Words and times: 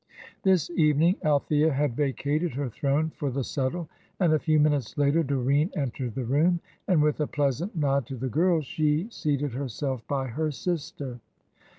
This 0.41 0.71
evening 0.71 1.17
Althea 1.23 1.71
had 1.71 1.95
vacated 1.95 2.55
her 2.55 2.69
throne 2.69 3.11
for 3.11 3.29
the 3.29 3.43
settle, 3.43 3.87
and 4.19 4.33
a 4.33 4.39
few 4.39 4.59
minutes 4.59 4.97
later 4.97 5.21
Doreen 5.21 5.69
entered 5.75 6.15
the 6.15 6.23
room, 6.25 6.59
and 6.87 7.03
with 7.03 7.19
a 7.19 7.27
pleasant 7.27 7.75
nod 7.77 8.07
to 8.07 8.15
the 8.15 8.27
girls, 8.27 8.65
she 8.65 9.07
seated 9.11 9.53
herself 9.53 10.01
by 10.07 10.25
her 10.25 10.49
sister. 10.49 11.19